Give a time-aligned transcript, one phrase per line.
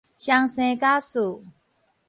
[0.17, 1.45] 雙生瓦斯